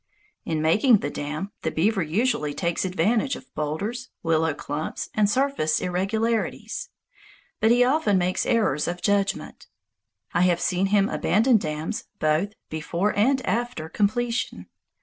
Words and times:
In 0.45 0.63
making 0.63 0.97
the 1.01 1.11
dam, 1.11 1.51
the 1.61 1.69
beaver 1.69 2.01
usually 2.01 2.55
takes 2.55 2.85
advantage 2.85 3.35
of 3.35 3.53
boulders, 3.53 4.09
willow 4.23 4.51
clumps, 4.55 5.11
and 5.13 5.29
surface 5.29 5.79
irregularities. 5.79 6.89
But 7.59 7.69
he 7.69 7.83
often 7.83 8.17
makes 8.17 8.47
errors 8.47 8.87
of 8.87 9.03
judgment. 9.03 9.67
I 10.33 10.41
have 10.41 10.59
seen 10.59 10.87
him 10.87 11.07
abandon 11.07 11.57
dams 11.57 12.05
both 12.17 12.53
before 12.67 13.15
and 13.15 13.45
after 13.45 13.89
completion. 13.89 14.65